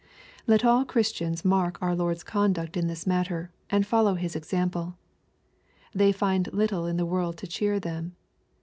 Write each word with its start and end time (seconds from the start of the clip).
Let 0.47 0.65
all 0.65 0.83
Christians 0.83 1.45
mark 1.45 1.77
our 1.79 1.95
Lord's 1.95 2.23
conduct 2.23 2.75
in 2.75 2.87
this 2.87 3.05
matter, 3.05 3.51
and 3.69 3.85
follow 3.85 4.15
His 4.15 4.35
example. 4.35 4.97
They 5.93 6.11
find 6.11 6.51
little 6.51 6.87
in 6.87 6.97
the 6.97 7.05
world 7.05 7.37
to 7.37 7.45
cheer 7.45 7.79
them. 7.79 8.15